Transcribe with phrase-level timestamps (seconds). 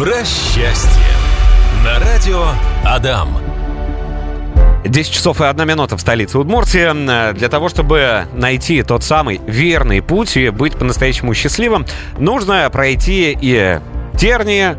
[0.00, 1.02] Про счастье.
[1.84, 2.42] На радио
[2.86, 3.36] Адам.
[4.82, 7.34] 10 часов и одна минута в столице Удмуртии.
[7.34, 11.84] Для того, чтобы найти тот самый верный путь и быть по-настоящему счастливым,
[12.16, 13.78] нужно пройти и
[14.18, 14.74] тернии,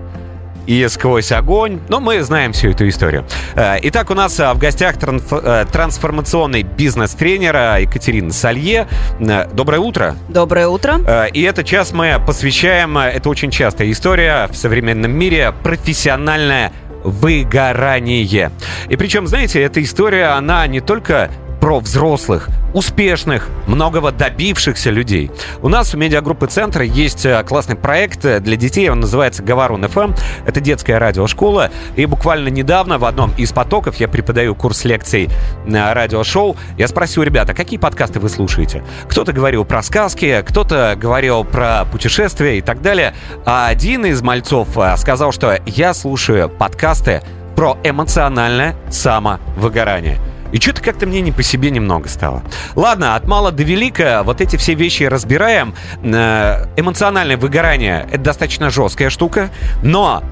[0.71, 1.81] и сквозь огонь.
[1.89, 3.25] Но мы знаем всю эту историю.
[3.55, 8.87] Э, итак, у нас э, в гостях э, трансформационный бизнес-тренер Екатерина Салье.
[9.19, 10.15] Доброе утро.
[10.29, 11.27] Доброе утро.
[11.33, 16.71] И этот час мы посвящаем, это очень частая история в современном мире, профессиональное
[17.03, 18.51] выгорание.
[18.87, 25.31] И причем, знаете, эта история, она не только про взрослых, успешных, многого добившихся людей.
[25.61, 29.87] У нас у медиагруппы Центра есть э, классный проект э, для детей, он называется Говорун
[29.87, 30.13] ФМ.
[30.47, 31.69] Это детская радиошкола.
[31.95, 35.29] И буквально недавно в одном из потоков я преподаю курс лекций
[35.65, 36.57] на радиошоу.
[36.77, 38.83] Я спросил ребята, какие подкасты вы слушаете?
[39.07, 43.13] Кто-то говорил про сказки, кто-то говорил про путешествия и так далее.
[43.45, 47.21] А один из мальцов э, сказал, что я слушаю подкасты
[47.55, 50.17] про эмоциональное самовыгорание.
[50.51, 52.43] И что-то как-то мне не по себе немного стало.
[52.75, 55.73] Ладно, от мала до велика вот эти все вещи разбираем.
[56.03, 59.49] Э, эмоциональное выгорание— это достаточно жесткая штука,
[59.81, 60.23] но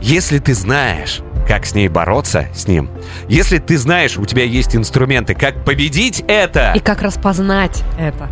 [0.00, 2.90] если ты знаешь, как с ней бороться, с ним.
[3.28, 6.72] Если ты знаешь, у тебя есть инструменты, как победить это.
[6.74, 8.28] И как распознать это.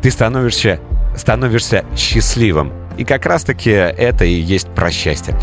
[0.00, 0.80] Ты становишься,
[1.16, 2.72] становишься счастливым.
[2.96, 5.34] И как раз-таки это и есть про счастье.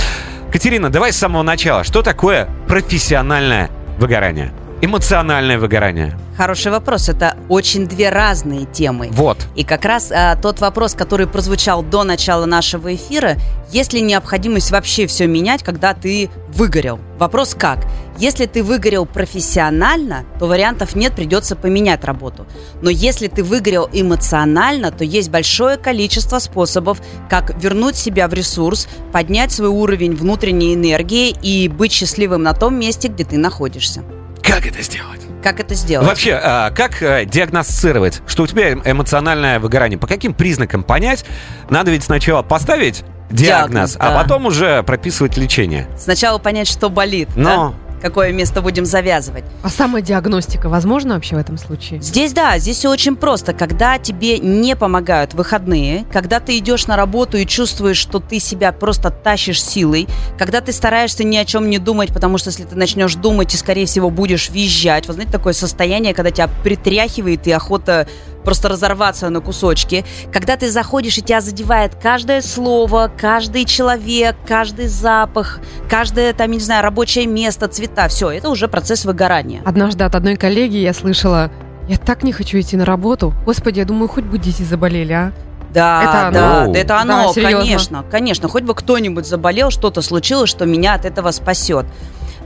[0.52, 1.83] Катерина, давай с самого начала.
[1.83, 4.52] Что такое профессиональное выгорание?
[4.81, 6.17] Эмоциональное выгорание?
[6.38, 7.09] Хороший вопрос.
[7.09, 9.09] Это очень две разные темы.
[9.11, 9.38] Вот.
[9.55, 13.35] И как раз а, тот вопрос, который прозвучал до начала нашего эфира,
[13.73, 16.97] есть ли необходимость вообще все менять, когда ты выгорел?
[17.17, 17.85] Вопрос как?
[18.17, 22.47] Если ты выгорел профессионально, то вариантов нет, придется поменять работу.
[22.81, 28.88] Но если ты выгорел эмоционально, то есть большое количество способов, как вернуть себя в ресурс,
[29.11, 34.03] поднять свой уровень внутренней энергии и быть счастливым на том месте, где ты находишься.
[34.50, 35.22] Как это сделать?
[35.44, 36.08] Как это сделать?
[36.08, 40.00] Вообще, а, как а, диагностировать, что у тебя эмоциональное выгорание?
[40.00, 41.23] По каким признакам понять?
[41.69, 44.23] Надо ведь сначала поставить диагноз, диагноз а да.
[44.23, 45.88] потом уже прописывать лечение.
[45.97, 47.29] Сначала понять, что болит.
[47.35, 47.69] Но...
[47.69, 47.88] Да?
[48.01, 49.43] Какое место будем завязывать.
[49.63, 52.01] А самодиагностика возможно вообще в этом случае?
[52.01, 53.53] Здесь да, здесь все очень просто.
[53.53, 58.71] Когда тебе не помогают выходные, когда ты идешь на работу и чувствуешь, что ты себя
[58.71, 62.75] просто тащишь силой, когда ты стараешься ни о чем не думать, потому что если ты
[62.75, 65.07] начнешь думать, ты, скорее всего, будешь визжать.
[65.07, 68.07] Вы знаете, такое состояние, когда тебя притряхивает и охота
[68.43, 70.05] просто разорваться на кусочки.
[70.31, 76.59] Когда ты заходишь, и тебя задевает каждое слово, каждый человек, каждый запах, каждое, там, не
[76.59, 79.61] знаю, рабочее место, цвета, все, это уже процесс выгорания.
[79.66, 81.51] Однажды от одной коллеги я слышала,
[81.88, 83.33] я так не хочу идти на работу.
[83.45, 85.31] Господи, я думаю, хоть бы дети заболели, а?
[85.73, 86.31] Да, это оно.
[86.31, 88.47] да, да, это оно, да, конечно, конечно.
[88.47, 91.85] Хоть бы кто-нибудь заболел, что-то случилось, что меня от этого спасет.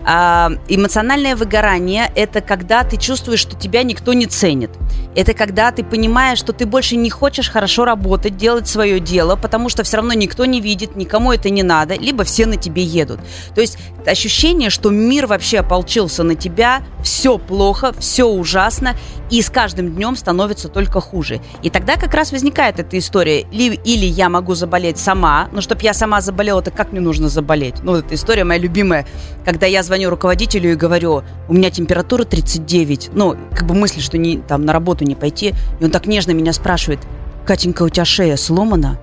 [0.06, 4.72] А, эмоциональное выгорание– это когда ты чувствуешь, что тебя никто не ценит.
[5.16, 9.70] Это когда ты понимаешь, что ты больше не хочешь хорошо работать, делать свое дело, потому
[9.70, 13.20] что все равно никто не видит, никому это не надо, либо все на тебе едут.
[13.54, 18.96] То есть ощущение, что мир вообще ополчился на тебя, все плохо, все ужасно,
[19.30, 21.42] и с каждым днем становится только хуже.
[21.62, 23.42] И тогда как раз возникает эта история.
[23.42, 27.76] Или я могу заболеть сама, но чтобы я сама заболела, то как мне нужно заболеть?
[27.84, 29.08] Ну, эта история моя любимая,
[29.46, 34.18] когда я звоню руководителю и говорю, у меня температура 39, ну, как бы мысли, что
[34.18, 37.00] не, там на работу не пойти, и он так нежно меня спрашивает,
[37.46, 39.00] Катенька, у тебя шея сломана?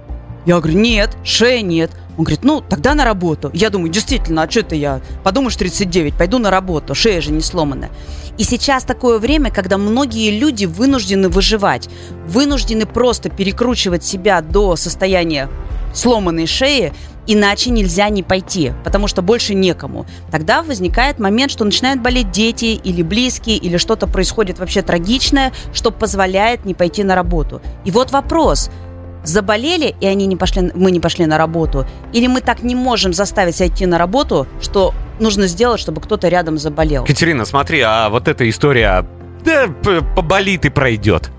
[0.46, 1.90] Я говорю, нет, шея нет.
[2.16, 3.50] Он говорит, ну, тогда на работу.
[3.52, 5.00] Я думаю, действительно, а что это я?
[5.22, 7.90] Подумаешь, 39, пойду на работу, шея же не сломанная.
[8.38, 11.88] И сейчас такое время, когда многие люди вынуждены выживать,
[12.26, 15.50] вынуждены просто перекручивать себя до состояния
[15.92, 16.92] сломанной шеи,
[17.32, 20.06] иначе нельзя не пойти, потому что больше некому.
[20.30, 25.90] Тогда возникает момент, что начинают болеть дети или близкие, или что-то происходит вообще трагичное, что
[25.90, 27.62] позволяет не пойти на работу.
[27.84, 28.70] И вот вопрос–
[29.24, 33.12] заболели, и они не пошли, мы не пошли на работу, или мы так не можем
[33.12, 37.04] заставить себя идти на работу, что нужно сделать, чтобы кто-то рядом заболел.
[37.04, 39.06] Катерина, смотри, а вот эта история
[39.44, 39.68] да,
[40.16, 41.30] поболит и пройдет.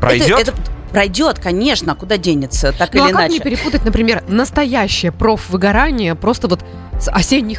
[0.00, 0.40] Пройдет?
[0.40, 0.60] Это, это
[0.92, 3.38] пройдет, конечно, куда денется, так ну, или а иначе.
[3.38, 6.60] как не перепутать, например, настоящее профвыгорание просто вот
[7.00, 7.56] с осенней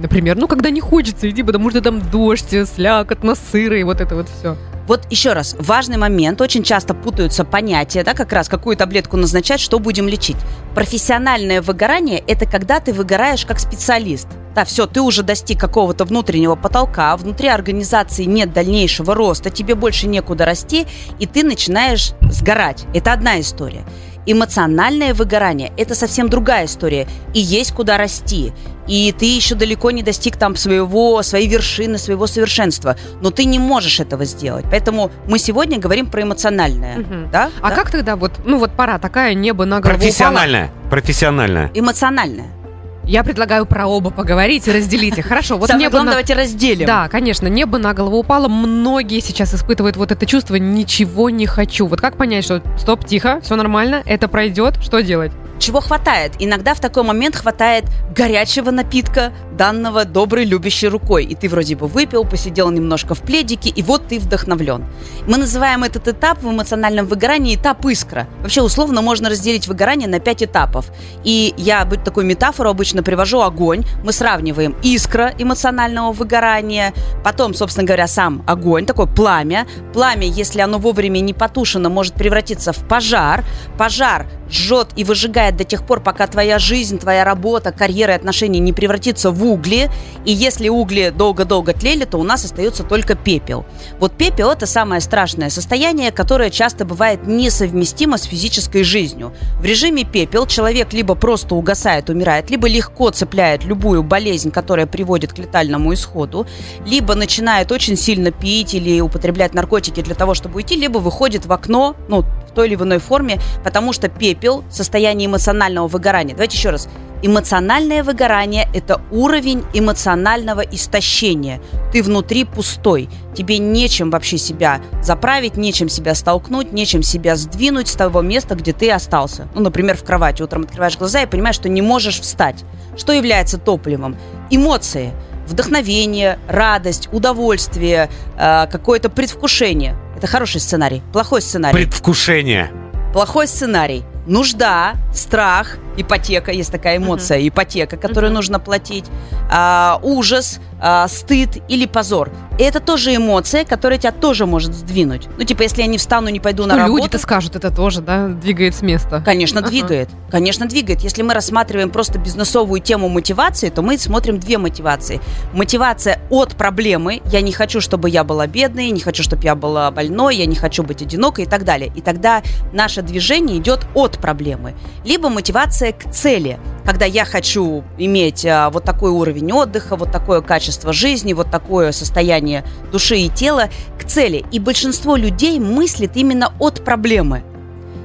[0.00, 0.36] например.
[0.36, 4.28] Ну, когда не хочется идти, потому что там дождь, слякотно, сыро и вот это вот
[4.28, 4.56] все.
[4.86, 6.40] Вот еще раз, важный момент.
[6.40, 10.36] Очень часто путаются понятия, да, как раз какую таблетку назначать, что будем лечить.
[10.74, 14.26] Профессиональное выгорание– это когда ты выгораешь как специалист.
[14.54, 20.08] Да, все, ты уже достиг какого-то внутреннего потолка, внутри организации нет дальнейшего роста, тебе больше
[20.08, 20.86] некуда расти,
[21.18, 22.84] и ты начинаешь сгорать.
[22.92, 23.84] Это одна история.
[24.26, 27.08] Эмоциональное выгорание– это совсем другая история.
[27.34, 28.52] И есть куда расти.
[28.86, 32.96] И ты еще далеко не достиг там своего, своей вершины, своего совершенства.
[33.20, 34.64] Но ты не можешь этого сделать.
[34.70, 37.00] Поэтому мы сегодня говорим про эмоциональное.
[37.00, 37.30] Угу.
[37.32, 37.50] Да?
[37.60, 37.74] А да?
[37.74, 40.66] как тогда вот, ну вот пора такая, небо на голову Профессиональное.
[40.66, 40.90] Упало.
[40.90, 41.70] Профессиональное.
[41.74, 42.61] Эмоциональное.
[43.04, 45.26] Я предлагаю про оба поговорить и разделить их.
[45.32, 46.12] Хорошо, вот Самое небо главное, на...
[46.12, 46.86] давайте разделим.
[46.86, 48.48] Да, конечно, небо на голову упало.
[48.48, 51.86] Многие сейчас испытывают вот это чувство «ничего не хочу».
[51.86, 55.32] Вот как понять, что стоп, тихо, все нормально, это пройдет, что делать?
[55.62, 56.32] Чего хватает?
[56.40, 57.84] Иногда в такой момент хватает
[58.16, 61.24] горячего напитка, данного доброй, любящей рукой.
[61.24, 64.84] И ты вроде бы выпил, посидел немножко в пледике, и вот ты вдохновлен.
[65.28, 68.26] Мы называем этот этап в эмоциональном выгорании этап искра.
[68.40, 70.86] Вообще, условно, можно разделить выгорание на пять этапов.
[71.22, 73.84] И я такую метафору обычно привожу огонь.
[74.02, 76.92] Мы сравниваем искра эмоционального выгорания,
[77.22, 79.68] потом, собственно говоря, сам огонь, такое пламя.
[79.92, 83.44] Пламя, если оно вовремя не потушено, может превратиться в пожар.
[83.78, 88.58] Пожар жжет и выжигает до тех пор, пока твоя жизнь, твоя работа, карьера и отношения
[88.58, 89.90] не превратится в угли.
[90.24, 93.64] И если угли долго-долго тлели, то у нас остается только пепел.
[93.98, 99.32] Вот пепел– это самое страшное состояние, которое часто бывает несовместимо с физической жизнью.
[99.58, 105.32] В режиме пепел человек либо просто угасает, умирает, либо легко цепляет любую болезнь, которая приводит
[105.32, 106.46] к летальному исходу,
[106.86, 111.52] либо начинает очень сильно пить или употреблять наркотики для того, чтобы уйти, либо выходит в
[111.52, 116.34] окно, ну, в той или иной форме, потому что пепел– состояние эмоционального выгорания.
[116.34, 116.88] Давайте еще раз.
[117.24, 121.60] Эмоциональное выгорание– это уровень эмоционального истощения.
[121.92, 123.08] Ты внутри пустой.
[123.34, 128.72] Тебе нечем вообще себя заправить, нечем себя столкнуть, нечем себя сдвинуть с того места, где
[128.72, 129.48] ты остался.
[129.54, 130.42] Ну, например, в кровати.
[130.42, 132.64] Утром открываешь глаза и понимаешь, что не можешь встать.
[132.96, 134.16] Что является топливом?
[134.50, 135.12] Эмоции
[135.46, 139.96] вдохновение, радость, удовольствие, э, какое-то предвкушение.
[140.22, 141.02] Это хороший сценарий.
[141.12, 141.74] Плохой сценарий.
[141.74, 142.70] Предвкушение.
[143.12, 144.04] Плохой сценарий.
[144.28, 147.48] Нужда, страх, ипотека, есть такая эмоция, uh-huh.
[147.48, 148.36] ипотека, которую uh-huh.
[148.36, 149.06] нужно платить,
[149.50, 152.30] а, ужас, а, стыд или позор.
[152.58, 155.28] И это тоже эмоция, которая тебя тоже может сдвинуть.
[155.38, 156.98] Ну, типа, если я не встану, не пойду на ну, работу...
[156.98, 159.22] люди-то скажут, это тоже, да, двигает с места.
[159.24, 159.68] Конечно, uh-huh.
[159.68, 160.08] двигает.
[160.30, 161.00] Конечно, двигает.
[161.00, 165.20] Если мы рассматриваем просто бизнесовую тему мотивации, то мы смотрим две мотивации.
[165.52, 167.22] Мотивация от проблемы.
[167.26, 170.56] Я не хочу, чтобы я была бедной, не хочу, чтобы я была больной, я не
[170.56, 171.92] хочу быть одинокой и так далее.
[171.94, 172.42] И тогда
[172.72, 174.74] наше движение идет от проблемы.
[175.04, 176.58] Либо мотивация ориентация к цели.
[176.84, 181.92] Когда я хочу иметь а, вот такой уровень отдыха, вот такое качество жизни, вот такое
[181.92, 183.68] состояние души и тела
[183.98, 184.44] к цели.
[184.52, 187.42] И большинство людей мыслит именно от проблемы.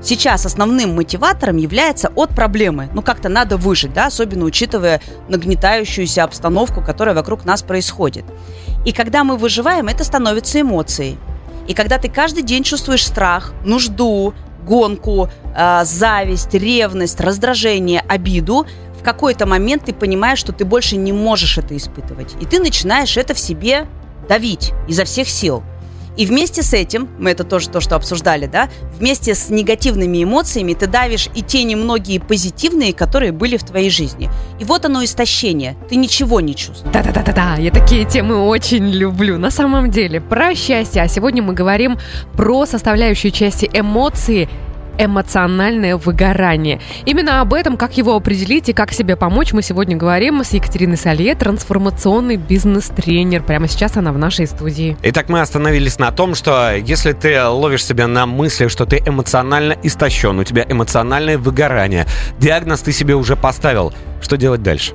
[0.04, 2.88] Сейчас основным мотиватором является от проблемы.
[2.94, 8.24] Ну, как-то надо выжить, да, особенно учитывая нагнетающуюся обстановку, которая вокруг нас происходит.
[8.86, 11.18] И когда мы выживаем, это становится эмоцией.
[11.68, 14.34] И когда ты каждый день чувствуешь страх, нужду,
[14.68, 18.68] гонку, э, зависть, ревность, раздражение, обиду,
[19.00, 22.36] в какой-то момент ты понимаешь, что ты больше не можешь это испытывать.
[22.42, 23.88] И ты начинаешь это в себе
[24.28, 25.64] давить изо всех сил.
[26.18, 30.74] И вместе с этим, мы это тоже то, что обсуждали, да, вместе с негативными эмоциями
[30.74, 34.30] ты давишь и те немногие позитивные, которые были в твоей жизни.
[34.60, 35.78] И вот оно истощение.
[35.90, 36.92] Ты ничего не чувствуешь.
[36.94, 39.38] Да-да-да-да, я такие темы очень люблю.
[39.38, 41.02] На самом деле, про счастье.
[41.02, 41.98] А сегодня мы говорим
[42.34, 44.50] про составляющие части эмоции
[44.98, 46.80] эмоциональное выгорание.
[47.06, 50.98] Именно об этом, как его определить и как себе помочь, мы сегодня говорим с Екатериной
[50.98, 53.44] Салье, трансформационный бизнес-тренер.
[53.44, 54.98] Прямо сейчас она в нашей студии.
[55.04, 59.76] Итак, мы остановились на том, что если ты ловишь себя на мысли, что ты эмоционально
[59.84, 62.06] истощен, у тебя эмоциональное выгорание,
[62.40, 64.94] диагноз ты себе уже поставил, что делать дальше?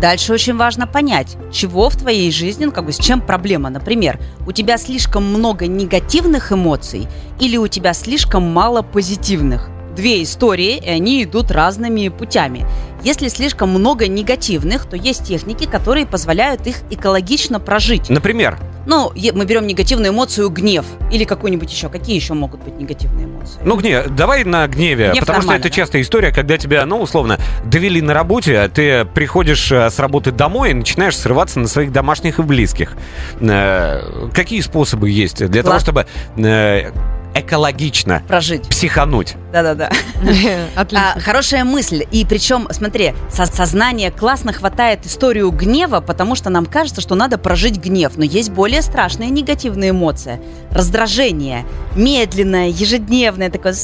[0.00, 3.70] Дальше очень важно понять, чего в твоей жизни, ну как бы с чем проблема.
[3.70, 7.06] Например, у тебя слишком много негативных эмоций
[7.38, 9.68] или у тебя слишком мало позитивных.
[9.96, 12.66] Две истории, и они идут разными путями.
[13.02, 18.08] Если слишком много негативных, то есть техники, которые позволяют их экологично прожить.
[18.08, 18.58] Например?
[18.86, 21.88] Ну, мы берем негативную эмоцию гнев или какую-нибудь еще.
[21.88, 23.60] Какие еще могут быть негативные эмоции?
[23.64, 24.08] Ну, гнев.
[24.10, 25.70] Давай на гневе, гнев потому что это да?
[25.70, 30.32] частая история, когда тебя, ну, условно, довели на работе, а ты приходишь э, с работы
[30.32, 32.96] домой и начинаешь срываться на своих домашних и близких.
[33.40, 35.68] Э, какие способы есть для Ла...
[35.68, 36.06] того, чтобы
[36.36, 36.90] э,
[37.34, 39.36] экологично прожить, психануть.
[39.52, 39.90] Да-да-да.
[40.76, 41.12] Отлично.
[41.16, 42.04] А, хорошая мысль.
[42.10, 47.38] И причем, смотри, со сознания классно хватает историю гнева, потому что нам кажется, что надо
[47.38, 48.12] прожить гнев.
[48.16, 50.40] Но есть более страшная негативная эмоция.
[50.70, 51.64] Раздражение.
[51.94, 53.74] Медленное, ежедневное, такое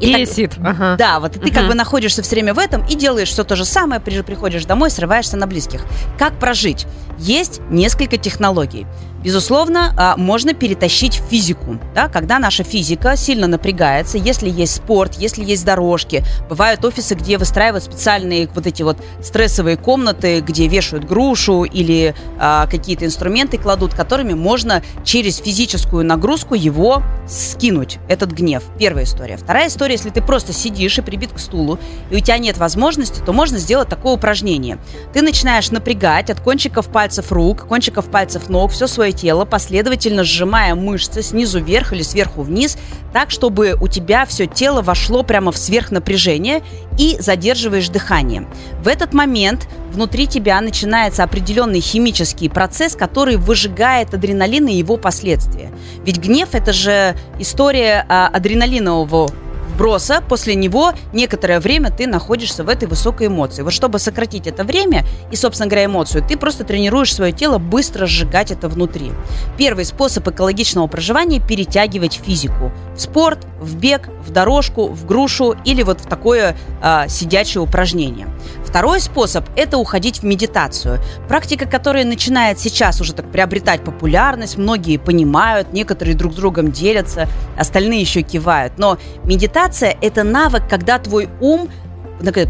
[0.00, 0.52] И Бесит.
[0.52, 0.96] Так, ага.
[0.96, 1.54] Да, вот и ты угу.
[1.54, 4.90] как бы находишься все время в этом и делаешь все то же самое, приходишь домой,
[4.90, 5.84] срываешься на близких.
[6.18, 6.86] Как прожить?
[7.18, 8.86] Есть несколько технологий.
[9.22, 15.14] Безусловно, а, можно перетащить в физику, да, когда наша физика сильно напрягается, если есть спорт,
[15.14, 16.24] если есть дорожки.
[16.48, 22.66] Бывают офисы, где выстраивают специальные вот эти вот стрессовые комнаты, где вешают грушу или а,
[22.66, 28.64] какие-то инструменты кладут, которыми можно через физическую нагрузку его скинуть, этот гнев.
[28.78, 29.36] Первая история.
[29.36, 31.78] Вторая история, если ты просто сидишь и прибит к стулу,
[32.10, 34.78] и у тебя нет возможности, то можно сделать такое упражнение.
[35.12, 40.74] Ты начинаешь напрягать от кончиков пальцев рук, кончиков пальцев ног, все свое тело, последовательно сжимая
[40.74, 42.76] мышцы снизу вверх или сверху вниз,
[43.12, 46.62] так, чтобы у тебя все тело вошло прямо в сверхнапряжение
[46.98, 48.46] и задерживаешь дыхание.
[48.82, 55.70] В этот момент внутри тебя начинается определенный химический процесс, который выжигает адреналин и его последствия.
[56.04, 59.30] Ведь гнев– это же история а, адреналинового
[59.72, 63.62] вброса, после него некоторое время ты находишься в этой высокой эмоции.
[63.62, 68.06] Вот чтобы сократить это время и, собственно говоря, эмоцию, ты просто тренируешь свое тело быстро
[68.06, 69.12] сжигать это внутри.
[69.56, 72.72] Первый способ экологичного проживания– перетягивать физику.
[72.94, 78.28] В спорт, в бег, в дорожку, в грушу или вот в такое э, сидячее упражнение.
[78.64, 80.98] Второй способ– это уходить в медитацию.
[81.28, 87.28] Практика, которая начинает сейчас уже так приобретать популярность, многие понимают, некоторые друг с другом делятся,
[87.58, 88.74] остальные еще кивают.
[88.78, 89.61] Но медитация–
[90.00, 91.68] это навык, когда твой ум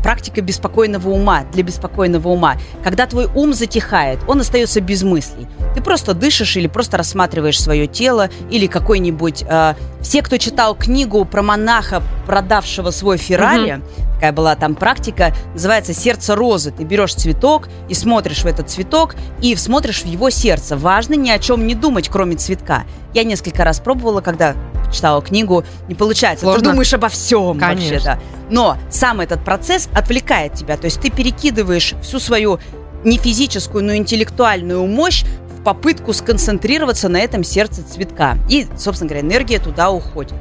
[0.02, 2.56] практика беспокойного ума, для беспокойного ума.
[2.82, 5.46] Когда твой ум затихает, он остается без мыслей.
[5.74, 9.44] Ты просто дышишь или просто рассматриваешь свое тело или какой-нибудь...
[9.48, 13.82] Э, все, кто читал книгу про монаха, продавшего свой Феррари, угу.
[14.14, 16.72] такая была там практика, называется «Сердце розы».
[16.72, 20.76] Ты берешь цветок и смотришь в этот цветок и смотришь в его сердце.
[20.76, 22.82] Важно ни о чем не думать, кроме цветка.
[23.14, 24.56] Я несколько раз пробовала, когда
[24.92, 26.44] читала книгу, не получается.
[26.44, 26.60] Сложно.
[26.60, 27.92] Ты думаешь обо всем Конечно.
[27.94, 28.18] вообще, да.
[28.52, 30.76] Но сам этот процесс отвлекает тебя.
[30.76, 32.61] То есть ты перекидываешь всю свою
[33.04, 35.25] не физическую, но интеллектуальную мощь
[35.64, 38.37] попытку сконцентрироваться на этом сердце цветка.
[38.49, 40.35] И, собственно говоря, энергия туда уходит.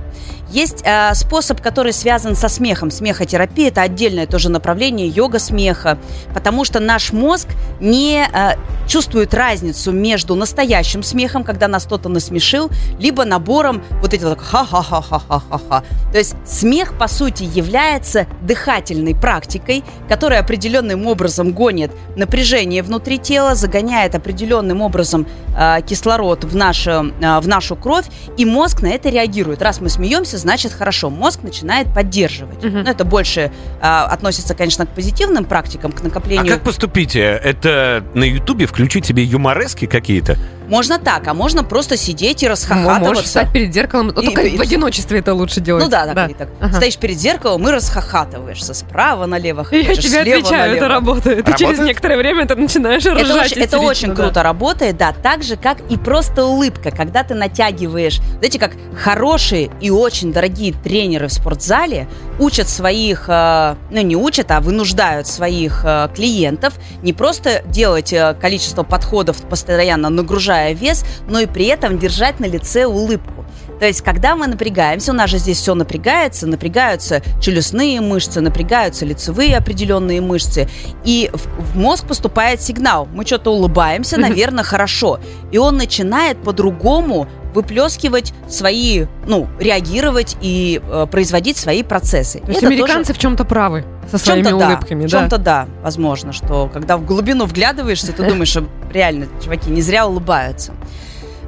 [0.50, 2.92] Есть э, способ, который связан со смехом.
[2.92, 5.98] Смехотерапия– это отдельное тоже направление йога смеха,
[6.34, 7.48] потому что наш мозг
[7.80, 14.36] не э, чувствует разницу между настоящим смехом, когда нас кто-то насмешил, либо набором вот этого
[14.36, 15.84] ха-ха-ха-ха-ха-ха.
[16.12, 22.51] То есть смех, по сути, является дыхательной практикой, которая определенным образом гонит напряжение
[22.82, 25.28] внутри тела, загоняет определенным образом
[25.58, 28.06] э, кислород в, наше, э, в нашу кровь,
[28.38, 29.62] и мозг на это реагирует.
[29.62, 31.10] Раз мы смеемся, значит хорошо.
[31.10, 32.64] Мозг начинает поддерживать.
[32.64, 32.78] Угу.
[32.78, 36.54] Ну, это больше а, относится, конечно, к позитивным практикам, к накоплению.
[36.54, 37.16] А как поступить?
[37.16, 40.38] Это на Ютубе включить себе юморески какие-то?
[40.72, 43.06] Можно так, а можно просто сидеть и расхохатываться.
[43.06, 44.12] Можешь стать перед зеркалом.
[44.12, 45.84] И, только и, в одиночестве это лучше делать.
[45.84, 46.30] Ну да, так, да.
[46.30, 46.50] так.
[46.62, 46.78] Ага.
[46.78, 49.68] Стоишь перед зеркалом и расхохатываешься справа налево.
[49.72, 50.76] Я тебе отвечаю, налево.
[50.78, 51.38] это работает.
[51.40, 51.58] работает.
[51.58, 53.52] через некоторое время ты начинаешь ржать.
[53.52, 54.16] Это очень, это очень да.
[54.16, 55.12] круто работает, да.
[55.12, 56.92] Так же, как и просто улыбка.
[56.92, 62.08] Когда ты натягиваешь, знаете, как хорошие и очень дорогие тренеры в спортзале
[62.40, 68.36] учат своих, э, ну не учат, а вынуждают своих э, клиентов не просто делать э,
[68.40, 73.46] количество подходов, постоянно нагружая вес, но и при этом держать на лице улыбку.
[73.82, 79.08] То есть, когда мы напрягаемся, у нас же здесь все напрягается, напрягаются челюстные мышцы, напрягаются
[79.08, 80.70] лицевые определенные мышцы,
[81.04, 83.08] и в, в мозг поступает сигнал.
[83.12, 85.20] Мы что-то улыбаемся, наверное, хорошо.
[85.52, 92.40] И он начинает по-другому выплескивать свои, ну, реагировать и э, производить свои процессы.
[92.42, 93.18] То есть Это американцы тоже...
[93.18, 95.08] в чем-то правы со своими чем улыбками, да?
[95.08, 99.82] В чем-то да, возможно, что когда в глубину вглядываешься, ты думаешь, что реально чуваки не
[99.82, 100.74] зря улыбаются.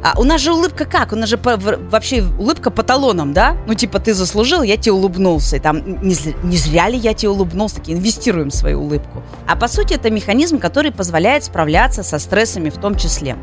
[0.04, 1.14] А у нас же улыбка как?
[1.14, 3.56] У нас же по, вообще улыбка по талонам, да?
[3.68, 5.56] Ну, типа, ты заслужил, я тебе улыбнулся.
[5.56, 7.76] И там, не, не зря ли я тебе улыбнулся?
[7.76, 9.24] Такие, инвестируем в свою улыбку.
[9.48, 13.38] А по сути, это механизм, который позволяет справляться со стрессами в том числе.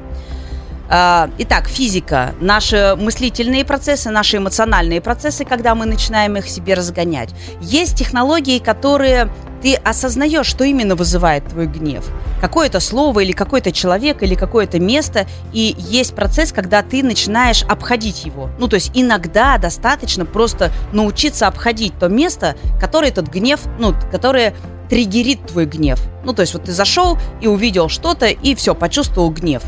[0.92, 7.30] А, итак, физика, наши мыслительные процессы, наши эмоциональные процессы, когда мы начинаем их себе разгонять.
[7.61, 9.30] Есть технологии, которые
[9.62, 12.09] ты осознаешь, что именно вызывает твой гнев.
[12.40, 15.28] Какое-то слово или какой-то человек или какое-то место.
[15.52, 18.50] И есть процесс, когда ты начинаешь обходить его.
[18.59, 24.54] Ну, то есть иногда достаточно просто научиться обходить то место, которое этот гнев, ну, которое
[24.88, 26.00] триггерит твой гнев.
[26.25, 29.62] Ну, то есть вот ты зашел и увидел что-то, и все, почувствовал гнев.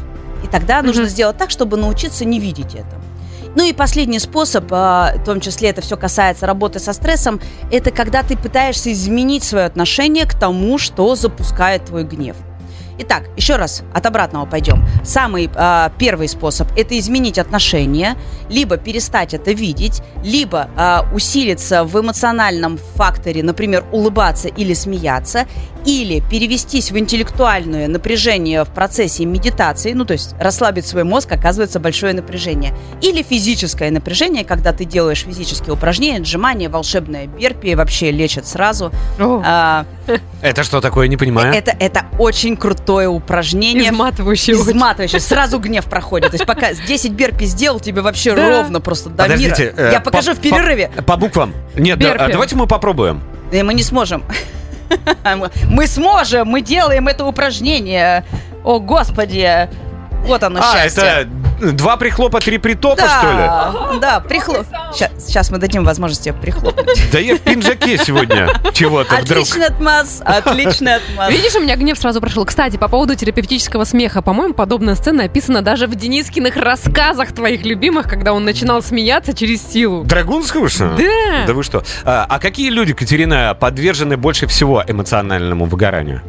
[0.53, 0.87] Тогда mm-hmm.
[0.87, 3.01] нужно сделать так, чтобы научиться не видеть это.
[3.55, 7.41] Ну и последний способ, а, в том числе это все касается работы со стрессом,
[7.71, 12.37] это когда ты пытаешься изменить свое отношение к тому, что запускает твой гнев.
[12.99, 14.87] Итак, еще раз от обратного пойдем.
[15.03, 18.17] Самый э, первый способ– это изменить отношения,
[18.49, 25.47] либо перестать это видеть, либо э, усилиться в эмоциональном факторе, например, улыбаться или смеяться,
[25.85, 31.81] или перевестись в интеллектуальное напряжение в процессе медитации, ну то есть расслабить свой мозг, оказывается
[31.81, 38.47] большое напряжение, или физическое напряжение, когда ты делаешь физические упражнения, отжимания, волшебное берпи, вообще лечат
[38.47, 38.93] сразу.
[39.19, 39.87] А,
[40.41, 41.55] это что такое, не понимаю?
[41.55, 43.91] Это, это очень крутое упражнение.
[43.91, 44.57] Изматывающее.
[44.57, 45.21] Изматывающее.
[45.21, 46.31] Сразу гнев проходит.
[46.31, 48.49] То есть пока 10 берпи сделал, тебе вообще да.
[48.49, 49.75] ровно просто до Подождите, мира.
[49.77, 50.91] Э, Я покажу по, в перерыве.
[50.97, 51.55] По, по буквам.
[51.77, 53.23] Нет, да, давайте мы попробуем.
[53.53, 54.25] И мы не сможем.
[55.69, 58.25] Мы сможем, мы делаем это упражнение.
[58.65, 59.69] О, Господи.
[60.25, 61.03] Вот оно а, счастье.
[61.03, 61.29] это
[61.63, 64.01] Два прихлопа, три притопа, да, что ли?
[64.01, 64.67] Да, прихлоп.
[64.93, 67.11] Сейчас, сейчас мы дадим возможность тебе прихлопнуть.
[67.13, 69.43] Да я в пинжаке сегодня чего-то вдруг.
[69.43, 71.31] Отличный отмаз, отличный отмаз.
[71.31, 72.45] Видишь, у меня гнев сразу прошел.
[72.45, 74.23] Кстати, по поводу терапевтического смеха.
[74.23, 79.63] По-моему, подобная сцена описана даже в Денискиных рассказах твоих любимых, когда он начинал смеяться через
[79.63, 80.05] силу.
[80.05, 80.97] Драгунского, что?
[80.97, 81.47] Да.
[81.47, 81.85] Да вы что?
[82.05, 86.23] А, а какие люди, Катерина, подвержены больше всего эмоциональному выгоранию?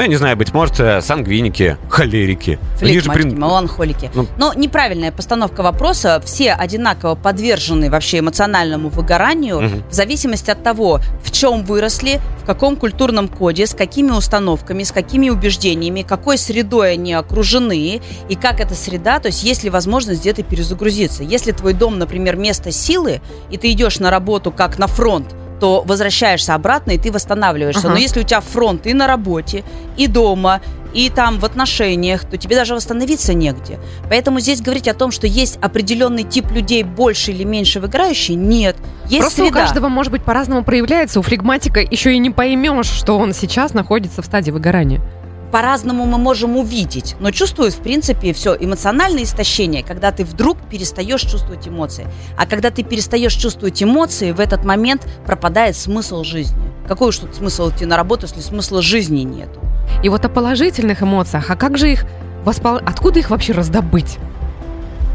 [0.00, 2.58] Ну, я не знаю, быть может, э, сангвиники, холерики.
[2.78, 3.34] Флегматики, при...
[3.34, 4.10] меланхолики.
[4.14, 4.26] Ну...
[4.38, 6.22] Но неправильная постановка вопроса.
[6.24, 9.82] Все одинаково подвержены вообще эмоциональному выгоранию угу.
[9.90, 14.90] в зависимости от того, в чем выросли, в каком культурном коде, с какими установками, с
[14.90, 20.22] какими убеждениями, какой средой они окружены, и как эта среда, то есть есть ли возможность
[20.22, 21.24] где-то перезагрузиться.
[21.24, 25.26] Если твой дом, например, место силы, и ты идешь на работу как на фронт,
[25.60, 27.86] то возвращаешься обратно, и ты восстанавливаешься.
[27.86, 27.92] Uh-huh.
[27.92, 29.62] Но если у тебя фронт и на работе,
[29.96, 30.60] и дома,
[30.92, 33.78] и там в отношениях, то тебе даже восстановиться негде.
[34.08, 38.76] Поэтому здесь говорить о том, что есть определенный тип людей больше или меньше выиграющий, нет.
[39.04, 39.50] Есть Просто среда.
[39.50, 41.20] у каждого, может быть, по-разному проявляется.
[41.20, 45.00] У флегматика еще и не поймешь, что он сейчас находится в стадии выгорания
[45.50, 51.22] по-разному мы можем увидеть, но чувствуют, в принципе, все идеальное истощение, когда ты вдруг перестаешь
[51.22, 52.06] чувствовать эмоции.
[52.36, 56.60] А когда ты перестаешь чувствовать эмоции, в этот момент пропадает смысл жизни.
[56.86, 59.60] Какой уж тут смысл идти на работу, если смысла жизни нету?
[60.02, 62.04] И вот о положительных эмоциях, а как же их
[62.44, 62.76] воспол...
[62.76, 64.18] Откуда их вообще раздобыть?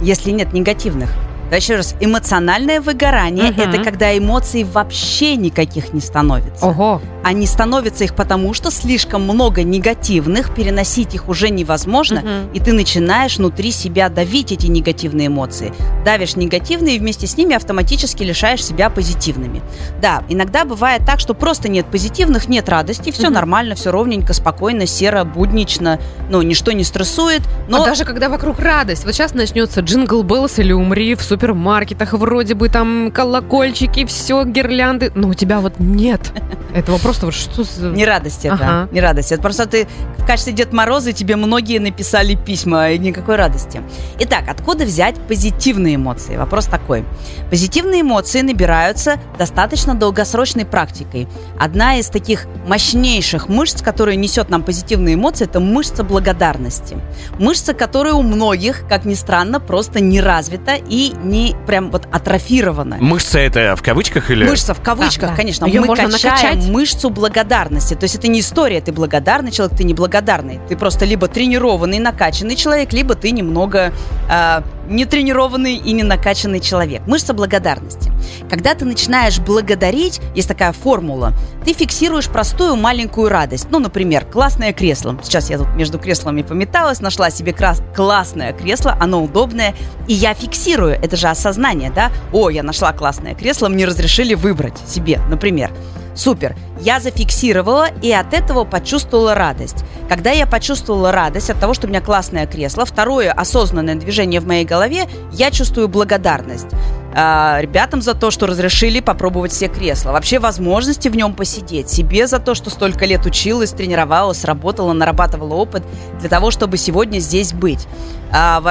[0.01, 1.09] Если нет негативных.
[1.51, 3.61] Еще раз, эмоциональное выгорание угу.
[3.61, 6.65] это когда эмоций вообще никаких не становится.
[6.65, 7.01] Ого.
[7.31, 12.53] Не становится их потому, что слишком много негативных, переносить их уже невозможно, угу.
[12.53, 15.73] и ты начинаешь внутри себя давить эти негативные эмоции.
[16.05, 19.61] Давишь негативные, и вместе с ними автоматически лишаешь себя позитивными.
[20.01, 23.33] Да, иногда бывает так, что просто нет позитивных, нет радости, все угу.
[23.33, 27.41] нормально, все ровненько, спокойно, серо, буднично, ну, ничто не стрессует.
[27.67, 27.83] Но...
[27.83, 32.55] А даже когда вокруг радость, вот сейчас начнется Jingle Bells или умри в супермаркетах, вроде
[32.55, 36.31] бы там колокольчики, все, гирлянды, но у тебя вот нет
[36.75, 37.91] этого просто вот что за...
[37.91, 38.89] Не радость это, ага.
[38.91, 39.31] не радость.
[39.31, 43.81] Это просто ты в качестве Дед Мороза тебе многие написали письма, и никакой радости.
[44.19, 46.35] Итак, откуда взять позитивные эмоции?
[46.35, 47.05] Вопрос такой.
[47.49, 51.27] Позитивные эмоции набираются достаточно долгосрочной практикой.
[51.57, 56.97] Одна из таких мощнейших мышц, которая несет нам позитивные эмоции, это мышца благодарности.
[57.39, 62.97] Мышца, которая у многих, как ни странно, просто не развита и не прям вот атрофирована.
[62.99, 64.45] Мышца это в кавычках или?
[64.45, 65.65] Мышца в кавычках, да, конечно.
[65.65, 66.69] Ее Мы можно качаем накачать.
[66.69, 67.95] мышцу благодарности.
[67.95, 70.59] То есть это не история, ты благодарный человек, ты неблагодарный.
[70.69, 73.91] Ты просто либо тренированный, накачанный человек, либо ты немного
[74.29, 77.05] э, нетренированный и не накачанный человек.
[77.07, 78.11] Мышца благодарности.
[78.49, 83.67] Когда ты начинаешь благодарить, есть такая формула, ты фиксируешь простую маленькую радость.
[83.71, 85.17] Ну, например, классное кресло.
[85.23, 89.75] Сейчас я тут между креслами пометалась, нашла себе крас- классное кресло, оно удобное,
[90.07, 90.93] и я фиксирую.
[90.93, 92.11] Это же осознание, да?
[92.31, 95.71] О, я нашла классное кресло, мне разрешили выбрать себе, например.
[96.15, 96.55] Супер.
[96.79, 99.83] Я зафиксировала и от этого почувствовала радость.
[100.07, 104.47] Когда я почувствовала радость от того, что у меня классное кресло, второе осознанное движение в
[104.47, 106.67] моей голове, я чувствую благодарность
[107.13, 110.11] э, ребятам за то, что разрешили попробовать все кресла.
[110.11, 111.89] Вообще возможности в нем посидеть.
[111.89, 115.83] Себе за то, что столько лет училась, тренировалась, работала, нарабатывала опыт
[116.19, 117.87] для того, чтобы сегодня здесь быть.
[118.31, 118.61] А,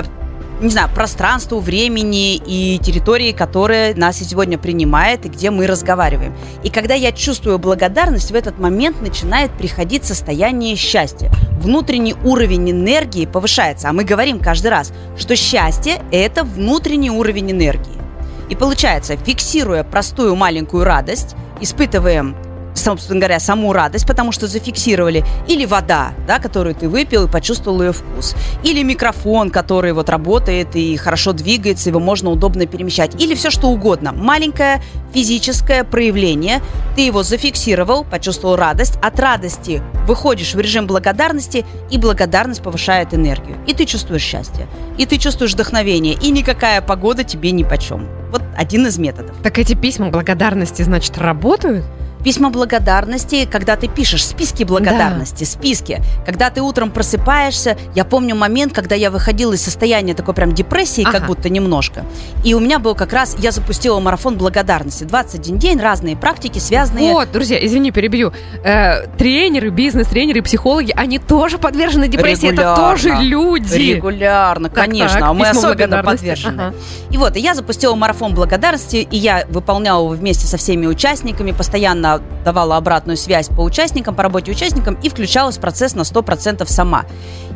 [0.61, 6.35] не знаю, пространству, времени и территории, которая нас сегодня принимает и где мы разговариваем.
[6.63, 11.31] И когда я чувствую благодарность, в этот момент начинает приходить состояние счастья.
[11.59, 13.89] Внутренний уровень энергии повышается.
[13.89, 18.01] А мы говорим каждый раз, что счастье– это внутренний уровень энергии.
[18.49, 22.37] И получается, фиксируя простую маленькую радость, испытываем
[22.75, 27.83] собственно говоря, саму радость, потому что зафиксировали, или вода, да, которую ты выпил и почувствовал
[27.83, 33.35] ее вкус, или микрофон, который вот работает и хорошо двигается, его можно удобно перемещать, или
[33.35, 34.13] все что угодно.
[34.13, 34.83] Маленькое
[35.13, 36.61] физическое проявление,
[36.97, 43.57] ты его зафиксировал, почувствовал радость, от радости выходишь в режим благодарности, и благодарность повышает энергию,
[43.67, 44.67] и ты чувствуешь счастье,
[44.99, 48.09] и ты чувствуешь вдохновение, и никакая погода тебе ни почем.
[48.31, 49.37] Вот один из методов.
[49.43, 51.85] Так эти письма благодарности, значит, работают?
[52.25, 55.51] Письма благодарности, когда ты пишешь списки благодарности, да.
[55.51, 56.03] списки.
[56.25, 61.03] Когда ты утром просыпаешься, я помню момент, когда я выходила из состояния такой прям депрессии,
[61.03, 61.19] ага.
[61.19, 62.07] как будто немножко.
[62.43, 65.05] И у меня был как раз, я запустила марафон благодарности.
[65.05, 67.13] 21 день, разные практики, связанные...
[67.13, 68.33] Вот, друзья, извини, перебью.
[68.65, 72.47] Э, тренеры, бизнес-тренеры, психологи, они тоже подвержены депрессии.
[72.47, 72.73] Регулярно.
[72.73, 73.75] Это тоже люди.
[73.75, 75.21] Регулярно, так, конечно.
[75.21, 76.61] Так, а мы особенно подвержены.
[76.63, 76.75] Ага.
[77.11, 81.53] И вот, и я запустила марафон благодарности, и я выполняла его вместе со всеми участниками,
[81.53, 82.14] постоянно
[82.45, 87.05] давала обратную связь по участникам, по работе участникам и включалась в процесс на 100% сама.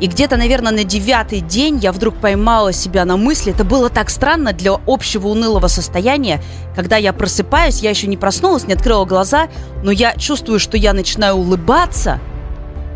[0.01, 4.11] И где-то, наверное, на девятый день я вдруг поймала себя на мысли, это было так
[4.11, 6.43] странно для общего унылого состояния,
[6.75, 9.49] когда я просыпаюсь, я еще не проснулась, не открыла глаза,
[9.83, 12.21] но я чувствую, что я начинаю улыбаться–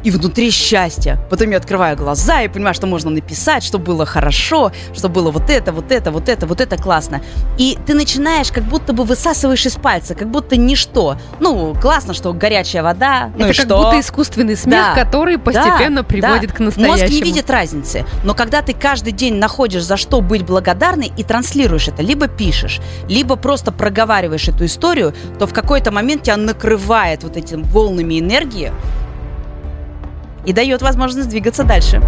[0.05, 1.19] и внутри счастье.
[1.31, 5.51] Потом я открываю глаза и понимаю, что можно написать, что было хорошо, что было вот
[5.51, 7.23] это, вот это, вот это, вот это классно.
[7.59, 11.17] И ты начинаешь как будто бы высасываешь из пальца, как будто ничто.
[11.41, 13.77] Ну, классно, что горячая вода, ну это как что?
[13.77, 15.05] будто искусственный смех, да.
[15.05, 16.57] который постепенно да, приводит да.
[16.57, 17.03] к настоящему.
[17.03, 21.23] Мозг не видит разницы, но когда ты каждый день находишь за что быть благодарной и
[21.23, 27.23] транслируешь это, либо пишешь, либо просто проговариваешь эту историю, то в какой-то момент тебя накрывает
[27.23, 28.73] вот этими волнами энергии,
[30.45, 32.03] и дает возможность двигаться дальше.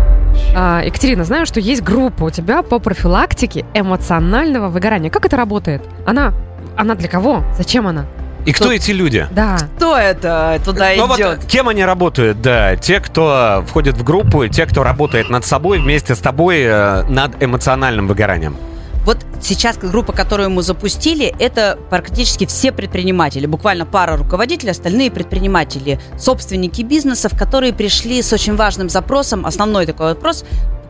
[0.54, 5.10] А, Екатерина, знаю, что есть группа у тебя по профилактике эмоционального выгорания.
[5.10, 5.82] Как это работает?
[6.06, 6.32] Она,
[6.76, 7.44] она для кого?
[7.56, 8.06] Зачем она?
[8.44, 9.26] И кто, кто эти люди?
[9.30, 9.56] Да.
[9.76, 11.38] Кто это туда ну, идет?
[11.38, 12.42] Вот, кем они работают?
[12.42, 17.02] Да, те, кто входит в группу, те, кто работает над собой вместе с тобой э,
[17.08, 18.56] над эмоциональным выгоранием.
[19.04, 23.46] Вот сейчас группа, которую мы запустили, это практически все предприниматели.
[23.46, 29.46] Буквально пара руководителей, остальные предприниматели, собственники бизнесов, которые пришли с очень важным запросом.
[29.46, 30.44] Основной такой вопрос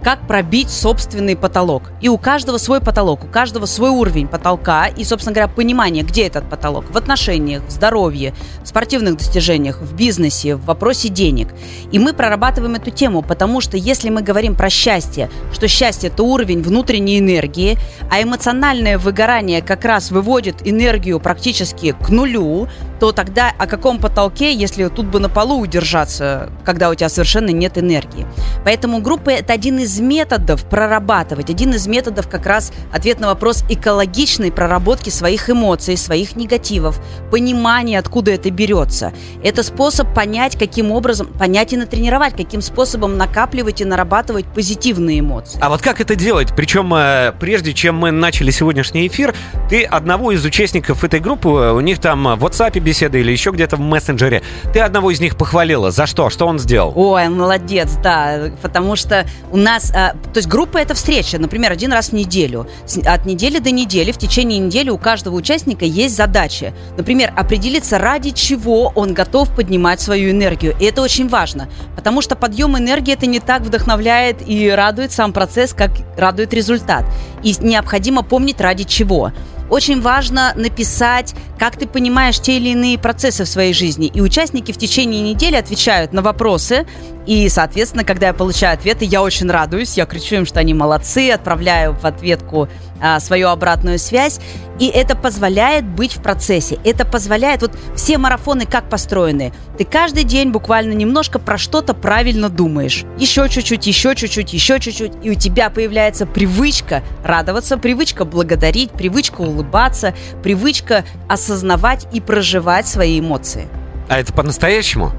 [0.05, 1.85] как пробить собственный потолок.
[2.03, 6.27] И у каждого свой потолок, у каждого свой уровень потолка и, собственно говоря, понимание, где
[6.27, 6.85] этот потолок.
[6.91, 11.49] В отношениях, в здоровье, в спортивных достижениях, в бизнесе, в вопросе денег.
[11.91, 16.23] И мы прорабатываем эту тему, потому что если мы говорим про счастье, что счастье– это
[16.23, 17.79] уровень внутренней энергии,
[18.11, 22.69] а эмоциональное выгорание как раз выводит энергию практически к нулю,
[23.05, 27.51] то тогда о каком потолке, если тут бы на полу удержаться, когда у тебя совершенно
[27.51, 28.27] нет энергии.
[28.65, 33.63] Поэтому группа– это один из методов прорабатывать, один из методов как раз ответ на вопрос
[33.69, 36.99] экологичной проработки своих эмоций, своих негативов,
[37.31, 39.13] понимания, откуда это берется.
[39.43, 45.59] Это способ понять, каким образом, понять и натренировать, каким способом накапливать и нарабатывать позитивные эмоции.
[45.61, 46.57] А вот как это делать?
[46.57, 49.35] Причем, э, прежде чем мы начали сегодняшний эфир,
[49.69, 53.51] ты одного из участников этой группы, э, у них там в WhatsApp беседа или еще
[53.51, 55.91] где-то в мессенджере, ты одного из них похвалила.
[55.91, 56.31] За что?
[56.31, 56.93] Что он сделал?
[56.95, 58.51] Ой, молодец, да.
[58.63, 62.13] Потому что у нас нас, а, то есть группа это встреча, например, один раз в
[62.13, 62.69] неделю.
[63.05, 66.73] От недели до недели, в течение недели у каждого участника есть задача.
[66.97, 70.75] Например, определиться, ради чего он готов поднимать свою энергию.
[70.81, 75.33] И это очень важно, потому что подъем энергии это не так вдохновляет и радует сам
[75.33, 77.05] процесс, как радует результат.
[77.43, 79.33] И необходимо помнить, ради чего.
[79.71, 84.07] Очень важно написать, как ты понимаешь те или иные процессы в своей жизни.
[84.07, 86.87] И участники в течение недели отвечают на вопросы.
[87.27, 89.97] И, соответственно, когда я получаю ответы, я очень радуюсь.
[89.97, 92.69] Я кричу им, что они молодцы, отправляю в ответку
[93.01, 94.41] а, свою обратную связь.
[94.79, 96.79] И это позволяет быть в процессе.
[96.85, 97.63] Это позволяет...
[97.63, 99.53] Вот все марафоны как построены?
[99.79, 103.05] Ты каждый день буквально немножко про что-то правильно думаешь.
[103.19, 105.13] Еще чуть-чуть, еще чуть-чуть, еще чуть-чуть.
[105.23, 113.19] И у тебя появляется привычка радоваться, привычка благодарить, привычка улыбаться, привычка осознавать и проживать свои
[113.21, 113.69] эмоции.
[114.09, 115.13] А это по-настоящему?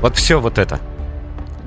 [0.00, 0.80] Вот все вот это.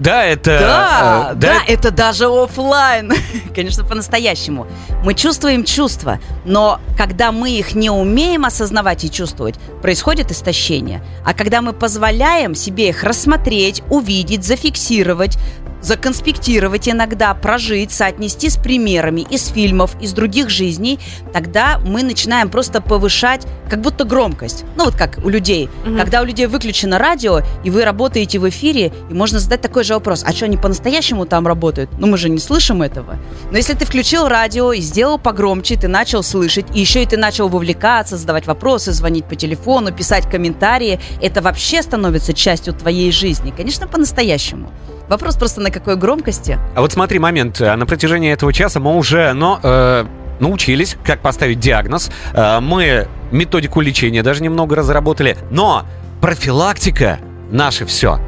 [0.04, 0.60] Да, это...
[0.60, 3.14] Да, э, да, да, это даже офлайн.
[3.56, 4.68] Конечно, по-настоящему.
[5.02, 11.02] Мы чувствуем чувства, но когда мы их не умеем осознавать и чувствовать, происходит истощение.
[11.26, 15.38] А когда мы позволяем себе их рассмотреть, увидеть, зафиксировать,
[15.84, 21.00] законспектировать иногда, прожить, соотнести с примерами из фильмов, из других жизней,
[21.32, 24.64] тогда мы начинаем просто повышать как будто громкость.
[24.78, 25.70] Ну вот как у людей.
[25.86, 25.98] Угу.
[25.98, 29.94] Когда у людей выключено радио, и вы работаете в эфире, и можно задать такой же
[29.94, 31.90] вопрос, а что они по-настоящему там работают?
[32.00, 33.18] Ну мы же не слышим этого.
[33.52, 37.18] Но если ты включил радио и сделал погромче, ты начал слышать, и еще и ты
[37.18, 43.54] начал вовлекаться, задавать вопросы, звонить по телефону, писать комментарии, это вообще становится частью твоей жизни.
[43.56, 44.72] Конечно, по-настоящему.
[45.10, 46.58] Вопрос просто на какой громкости.
[46.76, 47.62] А вот смотри, момент.
[47.62, 50.06] А на протяжении этого часа мы уже, но э,
[50.40, 52.10] научились, как поставить диагноз.
[52.34, 55.38] Э, мы методику лечения даже немного разработали.
[55.52, 55.86] Но
[56.22, 57.20] профилактика
[57.52, 58.20] наше все.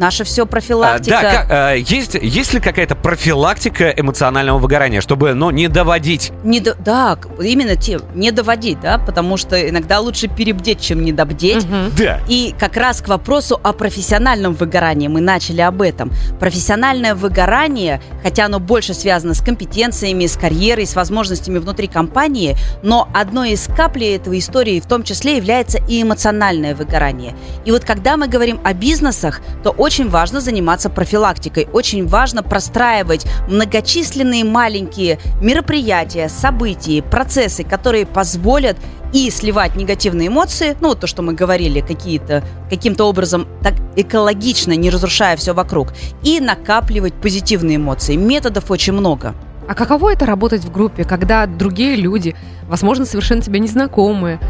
[0.00, 1.18] Наше все профилактика.
[1.18, 6.32] А, да, как, а, есть, есть ли какая-то профилактика эмоционального выгорания, чтобы, ну, не доводить?
[6.42, 11.64] Не до, да, именно те, не доводить, да, потому что иногда лучше перебдеть, чем недобдеть.
[11.64, 11.74] Угу.
[11.98, 12.20] Да.
[12.28, 16.10] И как раз к вопросу о профессиональном выгорании мы начали об этом.
[16.38, 23.06] Профессиональное выгорание, хотя оно больше связано с компетенциями, с карьерой, с возможностями внутри компании, но
[23.12, 27.36] одной из каплей этой истории в том числе является и эмоциональное выгорание.
[27.66, 32.44] И вот когда мы говорим о бизнесах, то очень очень важно заниматься профилактикой, очень важно
[32.44, 38.76] простраивать многочисленные маленькие мероприятия, события, процессы, которые позволят
[39.12, 44.90] и сливать негативные эмоции, ну, то, что мы говорили, какие-то, каким-то образом так экологично, не
[44.90, 45.88] разрушая все вокруг,
[46.22, 48.14] и накапливать позитивные эмоции.
[48.14, 49.34] Методов очень много.
[49.70, 54.40] А каково это работать в группе, когда другие люди, возможно, совершенно тебе незнакомые,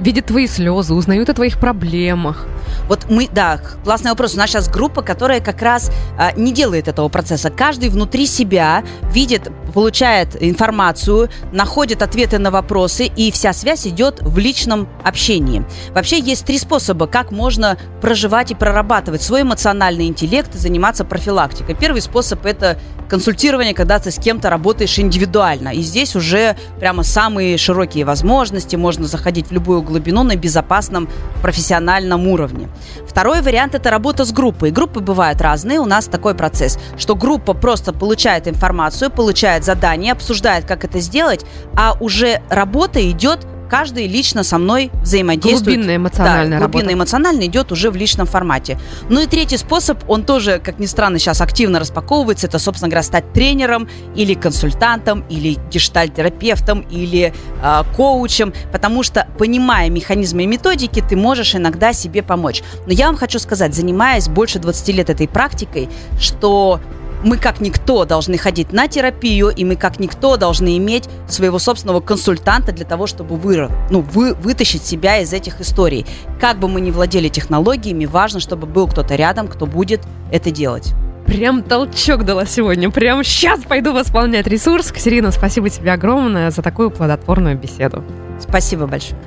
[0.00, 2.46] видят твои слезы, узнают о твоих проблемах?
[2.86, 4.34] Вот мы, да, классный вопрос.
[4.34, 7.48] У нас сейчас группа, которая как раз а, не делает этого процесса.
[7.48, 8.84] Каждый внутри себя
[9.14, 15.64] видит, получает информацию, находит ответы на вопросы, и вся связь идет в личном общении.
[15.94, 21.74] Вообще есть три способа, как можно проживать и прорабатывать свой эмоциональный интеллект и заниматься профилактикой.
[21.74, 24.65] Первый способ– это консультирование, когда ты с кем-то работаешь
[24.98, 25.70] индивидуально.
[25.70, 31.08] И здесь уже прямо самые широкие возможности, можно заходить в любую глубину на безопасном
[31.42, 32.68] профессиональном уровне.
[33.06, 34.70] Второй вариант– это работа с группой.
[34.70, 40.64] Группы бывают разные, у нас такой процесс, что группа просто получает информацию, получает задание, обсуждает,
[40.64, 45.64] как это сделать, а уже работа идет каждый лично со мной взаимодействует.
[45.64, 48.78] Глубинная эмоциональная да, глубинно эмоционально идет уже в личном формате.
[49.08, 53.02] Ну и третий способ, он тоже, как ни странно, сейчас активно распаковывается, это, собственно говоря,
[53.02, 61.02] стать тренером или консультантом, или гештальтерапевтом, или э, коучем, потому что, понимая механизмы и методики,
[61.06, 62.62] ты можешь иногда себе помочь.
[62.86, 66.80] Но я вам хочу сказать, занимаясь больше 20 лет этой практикой, что
[67.26, 72.00] мы как никто должны ходить на терапию, и мы как никто должны иметь своего собственного
[72.00, 76.06] консультанта для того, чтобы вы, ну, вы, вытащить себя из этих историй.
[76.40, 80.94] Как бы мы ни владели технологиями, важно, чтобы был кто-то рядом, кто будет это делать.
[81.26, 82.90] Прям толчок дала сегодня.
[82.90, 84.92] Прям сейчас пойду восполнять ресурс.
[84.92, 88.04] Катерина, спасибо тебе огромное за такую плодотворную беседу.
[88.38, 89.20] Спасибо большое.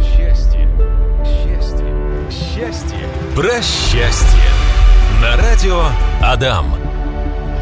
[0.00, 0.68] Счастье.
[1.24, 1.86] Счастье.
[2.30, 2.98] Счастье.
[3.34, 4.38] Про счастье.
[5.20, 5.82] На радио
[6.22, 6.89] Адам.